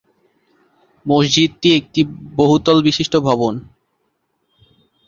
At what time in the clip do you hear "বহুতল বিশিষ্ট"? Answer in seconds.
2.35-3.13